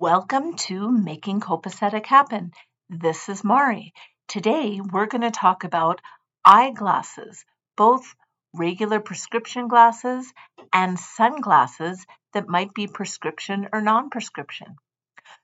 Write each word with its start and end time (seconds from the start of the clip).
Welcome 0.00 0.54
to 0.68 0.92
Making 0.92 1.40
Copacetic 1.40 2.06
Happen. 2.06 2.52
This 2.88 3.28
is 3.28 3.42
Mari. 3.42 3.92
Today 4.28 4.80
we're 4.80 5.06
going 5.06 5.22
to 5.22 5.32
talk 5.32 5.64
about 5.64 6.00
eyeglasses, 6.44 7.44
both 7.76 8.14
regular 8.54 9.00
prescription 9.00 9.66
glasses 9.66 10.32
and 10.72 11.00
sunglasses 11.00 12.06
that 12.32 12.48
might 12.48 12.72
be 12.74 12.86
prescription 12.86 13.68
or 13.72 13.80
non 13.80 14.08
prescription. 14.08 14.76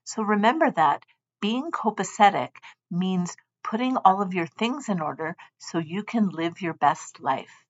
So 0.04 0.22
remember 0.22 0.70
that 0.70 1.02
being 1.40 1.72
copacetic 1.72 2.50
means 2.92 3.36
putting 3.64 3.96
all 3.96 4.22
of 4.22 4.34
your 4.34 4.46
things 4.46 4.88
in 4.88 5.00
order 5.00 5.36
so 5.58 5.78
you 5.78 6.04
can 6.04 6.28
live 6.28 6.60
your 6.60 6.74
best 6.74 7.18
life. 7.18 7.64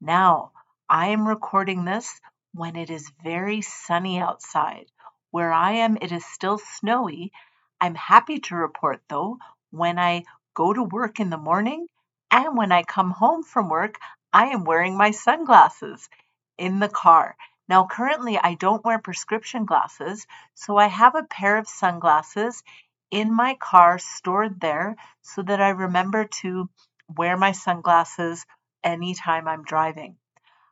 Now, 0.00 0.50
I 0.88 1.08
am 1.10 1.28
recording 1.28 1.84
this 1.84 2.20
when 2.54 2.74
it 2.74 2.90
is 2.90 3.12
very 3.22 3.60
sunny 3.60 4.18
outside. 4.18 4.86
Where 5.34 5.52
I 5.52 5.72
am, 5.72 5.98
it 6.00 6.12
is 6.12 6.24
still 6.24 6.58
snowy. 6.58 7.32
I'm 7.80 7.96
happy 7.96 8.38
to 8.38 8.54
report, 8.54 9.02
though, 9.08 9.38
when 9.72 9.98
I 9.98 10.22
go 10.54 10.72
to 10.72 10.84
work 10.84 11.18
in 11.18 11.28
the 11.28 11.36
morning 11.36 11.88
and 12.30 12.56
when 12.56 12.70
I 12.70 12.84
come 12.84 13.10
home 13.10 13.42
from 13.42 13.68
work, 13.68 13.98
I 14.32 14.50
am 14.50 14.62
wearing 14.62 14.96
my 14.96 15.10
sunglasses 15.10 16.08
in 16.56 16.78
the 16.78 16.88
car. 16.88 17.36
Now, 17.68 17.84
currently, 17.84 18.38
I 18.38 18.54
don't 18.54 18.84
wear 18.84 19.00
prescription 19.00 19.64
glasses, 19.64 20.24
so 20.54 20.76
I 20.76 20.86
have 20.86 21.16
a 21.16 21.24
pair 21.24 21.58
of 21.58 21.66
sunglasses 21.66 22.62
in 23.10 23.34
my 23.34 23.56
car 23.56 23.98
stored 23.98 24.60
there 24.60 24.94
so 25.22 25.42
that 25.42 25.60
I 25.60 25.70
remember 25.70 26.26
to 26.42 26.70
wear 27.08 27.36
my 27.36 27.50
sunglasses 27.50 28.46
anytime 28.84 29.48
I'm 29.48 29.64
driving. 29.64 30.16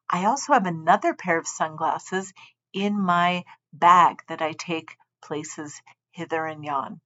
I 0.08 0.26
also 0.26 0.52
have 0.52 0.66
another 0.66 1.14
pair 1.14 1.36
of 1.36 1.48
sunglasses 1.48 2.32
in 2.72 3.00
my 3.00 3.44
bag 3.72 4.22
that 4.28 4.42
I 4.42 4.52
take 4.52 4.96
places 5.22 5.80
hither 6.10 6.46
and 6.46 6.64
yon. 6.64 7.00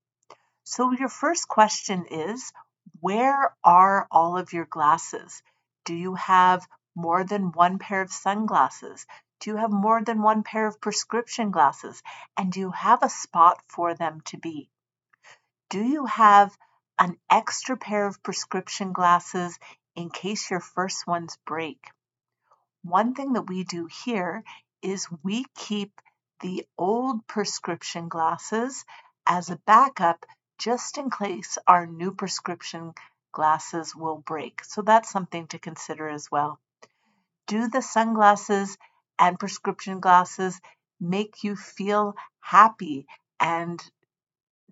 So, 0.64 0.92
your 0.92 1.08
first 1.08 1.48
question 1.48 2.06
is 2.06 2.52
Where 3.00 3.54
are 3.62 4.08
all 4.10 4.36
of 4.36 4.52
your 4.52 4.64
glasses? 4.64 5.42
Do 5.84 5.94
you 5.94 6.14
have 6.14 6.66
more 6.94 7.24
than 7.24 7.52
one 7.52 7.78
pair 7.78 8.00
of 8.00 8.10
sunglasses? 8.10 9.06
Do 9.38 9.50
you 9.50 9.56
have 9.56 9.70
more 9.70 10.02
than 10.02 10.22
one 10.22 10.42
pair 10.42 10.66
of 10.66 10.80
prescription 10.80 11.50
glasses? 11.50 12.02
And 12.36 12.50
do 12.50 12.60
you 12.60 12.70
have 12.70 13.02
a 13.02 13.08
spot 13.08 13.62
for 13.68 13.94
them 13.94 14.22
to 14.26 14.38
be? 14.38 14.70
Do 15.68 15.82
you 15.82 16.06
have 16.06 16.56
an 16.98 17.18
extra 17.28 17.76
pair 17.76 18.06
of 18.06 18.22
prescription 18.22 18.92
glasses 18.92 19.58
in 19.94 20.10
case 20.10 20.50
your 20.50 20.60
first 20.60 21.06
ones 21.06 21.38
break? 21.44 21.90
One 22.82 23.14
thing 23.14 23.34
that 23.34 23.48
we 23.48 23.64
do 23.64 23.86
here 23.86 24.42
is 24.82 25.08
we 25.22 25.44
keep 25.54 26.00
the 26.40 26.66
old 26.78 27.26
prescription 27.26 28.08
glasses 28.08 28.84
as 29.26 29.50
a 29.50 29.60
backup 29.66 30.26
just 30.58 30.98
in 30.98 31.10
case 31.10 31.58
our 31.66 31.86
new 31.86 32.12
prescription 32.12 32.92
glasses 33.32 33.94
will 33.94 34.18
break. 34.18 34.64
So 34.64 34.82
that's 34.82 35.10
something 35.10 35.46
to 35.48 35.58
consider 35.58 36.08
as 36.08 36.30
well. 36.30 36.58
Do 37.46 37.68
the 37.68 37.82
sunglasses 37.82 38.76
and 39.18 39.38
prescription 39.38 40.00
glasses 40.00 40.60
make 41.00 41.44
you 41.44 41.56
feel 41.56 42.14
happy 42.40 43.06
and 43.38 43.82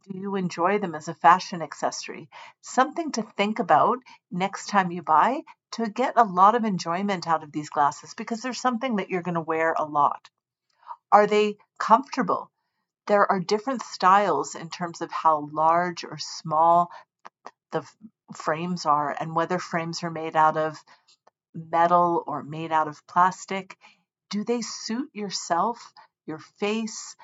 do 0.06 0.18
you 0.18 0.36
enjoy 0.36 0.78
them 0.78 0.94
as 0.94 1.08
a 1.08 1.14
fashion 1.14 1.62
accessory? 1.62 2.28
Something 2.60 3.12
to 3.12 3.22
think 3.22 3.58
about 3.58 3.98
next 4.30 4.66
time 4.68 4.90
you 4.90 5.02
buy 5.02 5.40
to 5.74 5.88
get 5.88 6.14
a 6.16 6.24
lot 6.24 6.54
of 6.54 6.64
enjoyment 6.64 7.26
out 7.28 7.42
of 7.42 7.52
these 7.52 7.70
glasses 7.70 8.14
because 8.14 8.42
there's 8.42 8.60
something 8.60 8.96
that 8.96 9.10
you're 9.10 9.22
going 9.22 9.34
to 9.34 9.40
wear 9.40 9.74
a 9.78 9.84
lot. 9.84 10.28
Are 11.12 11.26
they 11.26 11.56
comfortable? 11.78 12.50
There 13.06 13.30
are 13.30 13.40
different 13.40 13.82
styles 13.82 14.54
in 14.54 14.70
terms 14.70 15.00
of 15.00 15.12
how 15.12 15.48
large 15.52 16.04
or 16.04 16.18
small 16.18 16.90
the 17.72 17.86
frames 18.34 18.86
are 18.86 19.14
and 19.18 19.34
whether 19.34 19.58
frames 19.58 20.02
are 20.02 20.10
made 20.10 20.36
out 20.36 20.56
of 20.56 20.82
metal 21.54 22.24
or 22.26 22.42
made 22.42 22.72
out 22.72 22.88
of 22.88 23.06
plastic. 23.06 23.76
Do 24.30 24.44
they 24.44 24.62
suit 24.62 25.10
yourself, 25.12 25.92
your 26.26 26.40
face, 26.58 27.16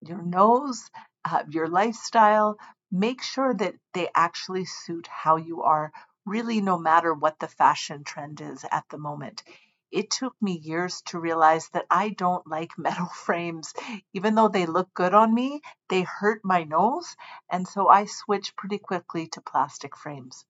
your 0.00 0.22
nose? 0.22 0.88
uh, 1.24 1.42
your 1.48 1.68
lifestyle, 1.68 2.58
make 2.90 3.22
sure 3.22 3.54
that 3.54 3.74
they 3.94 4.08
actually 4.14 4.64
suit 4.64 5.06
how 5.06 5.36
you 5.36 5.62
are, 5.62 5.92
really, 6.24 6.60
no 6.60 6.78
matter 6.78 7.12
what 7.12 7.38
the 7.38 7.48
fashion 7.48 8.04
trend 8.04 8.40
is 8.40 8.64
at 8.70 8.84
the 8.90 8.98
moment. 8.98 9.42
It 9.90 10.10
took 10.10 10.34
me 10.40 10.58
years 10.58 11.02
to 11.06 11.20
realize 11.20 11.68
that 11.70 11.86
I 11.90 12.10
don't 12.10 12.46
like 12.46 12.70
metal 12.78 13.06
frames. 13.06 13.74
Even 14.12 14.34
though 14.34 14.48
they 14.48 14.66
look 14.66 14.92
good 14.94 15.14
on 15.14 15.34
me, 15.34 15.60
they 15.88 16.02
hurt 16.02 16.40
my 16.44 16.64
nose. 16.64 17.16
And 17.50 17.68
so 17.68 17.88
I 17.88 18.06
switched 18.06 18.56
pretty 18.56 18.78
quickly 18.78 19.26
to 19.28 19.40
plastic 19.40 19.96
frames. 19.96 20.44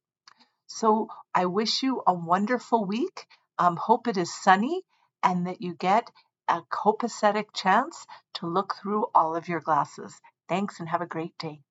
So 0.66 1.09
I 1.34 1.47
wish 1.47 1.82
you 1.82 2.03
a 2.06 2.15
wonderful 2.15 2.84
week. 2.84 3.27
Um, 3.59 3.77
hope 3.77 4.09
it 4.09 4.16
is 4.16 4.32
sunny 4.34 4.82
and 5.22 5.47
that 5.47 5.61
you 5.61 5.75
get 5.75 6.11
a 6.49 6.62
copacetic 6.62 7.53
chance 7.53 8.06
to 8.34 8.47
look 8.47 8.75
through 8.75 9.06
all 9.15 9.37
of 9.37 9.49
your 9.49 9.61
glasses. 9.61 10.21
Thanks 10.49 10.81
and 10.81 10.88
have 10.88 11.03
a 11.03 11.06
great 11.06 11.37
day. 11.38 11.62